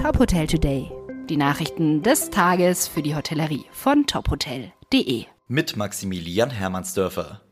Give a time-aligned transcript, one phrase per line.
[0.00, 0.90] Top Hotel Today.
[1.28, 5.26] Die Nachrichten des Tages für die Hotellerie von tophotel.de.
[5.46, 7.42] Mit Maximilian Hermannsdörfer.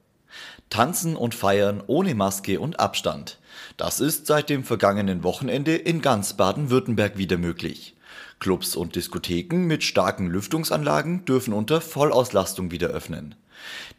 [0.70, 3.38] Tanzen und feiern ohne Maske und Abstand.
[3.76, 7.94] Das ist seit dem vergangenen Wochenende in ganz Baden-Württemberg wieder möglich.
[8.40, 13.34] Clubs und Diskotheken mit starken Lüftungsanlagen dürfen unter Vollauslastung wieder öffnen.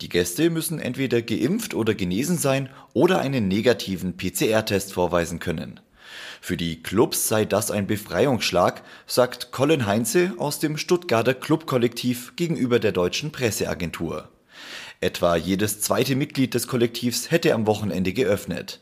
[0.02, 5.80] Die Gäste müssen entweder geimpft oder genesen sein oder einen negativen PCR-Test vorweisen können.
[6.42, 12.80] Für die Clubs sei das ein Befreiungsschlag, sagt Colin Heinze aus dem Stuttgarter Clubkollektiv gegenüber
[12.80, 14.30] der deutschen Presseagentur.
[15.02, 18.82] Etwa jedes zweite Mitglied des Kollektivs hätte am Wochenende geöffnet.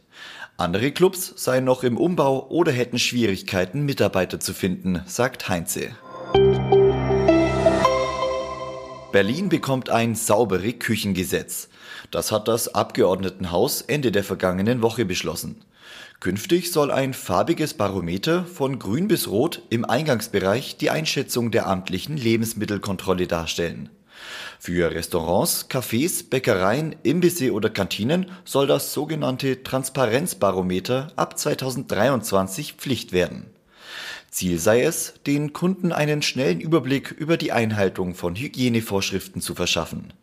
[0.57, 5.91] Andere Clubs seien noch im Umbau oder hätten Schwierigkeiten, Mitarbeiter zu finden, sagt Heinze.
[9.11, 11.69] Berlin bekommt ein saubere Küchengesetz.
[12.11, 15.63] Das hat das Abgeordnetenhaus Ende der vergangenen Woche beschlossen.
[16.19, 22.17] Künftig soll ein farbiges Barometer von grün bis rot im Eingangsbereich die Einschätzung der amtlichen
[22.17, 23.89] Lebensmittelkontrolle darstellen.
[24.59, 33.45] Für Restaurants, Cafés, Bäckereien, Imbisse oder Kantinen soll das sogenannte Transparenzbarometer ab 2023 Pflicht werden.
[34.37, 40.13] Ziel sei es, den Kunden einen schnellen Überblick über die Einhaltung von Hygienevorschriften zu verschaffen.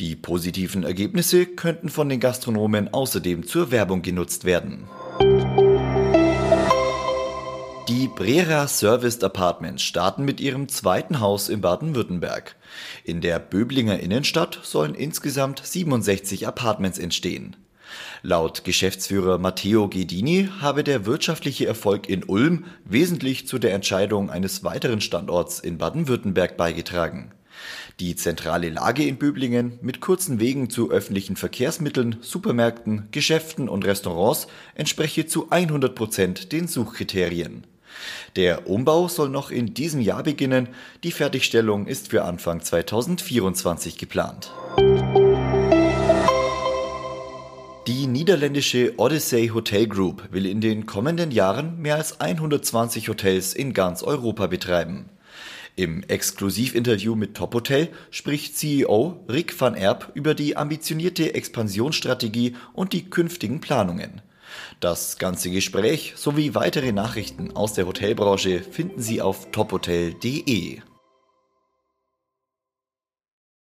[0.00, 4.88] Die positiven Ergebnisse könnten von den Gastronomen außerdem zur Werbung genutzt werden.
[7.88, 12.56] Die Brera Serviced Apartments starten mit ihrem zweiten Haus in Baden-Württemberg.
[13.04, 17.54] In der Böblinger Innenstadt sollen insgesamt 67 Apartments entstehen.
[18.22, 24.64] Laut Geschäftsführer Matteo Gedini habe der wirtschaftliche Erfolg in Ulm wesentlich zu der Entscheidung eines
[24.64, 27.32] weiteren Standorts in Baden-Württemberg beigetragen.
[28.00, 34.48] Die zentrale Lage in Böblingen mit kurzen Wegen zu öffentlichen Verkehrsmitteln, Supermärkten, Geschäften und Restaurants
[34.74, 37.66] entspreche zu 100 Prozent den Suchkriterien.
[38.34, 40.68] Der Umbau soll noch in diesem Jahr beginnen,
[41.04, 44.52] die Fertigstellung ist für Anfang 2024 geplant.
[47.86, 53.74] Die niederländische Odyssey Hotel Group will in den kommenden Jahren mehr als 120 Hotels in
[53.74, 55.10] ganz Europa betreiben.
[55.76, 62.94] Im Exklusivinterview mit Top Hotel spricht CEO Rick van Erp über die ambitionierte Expansionsstrategie und
[62.94, 64.22] die künftigen Planungen.
[64.80, 70.80] Das ganze Gespräch sowie weitere Nachrichten aus der Hotelbranche finden Sie auf tophotel.de.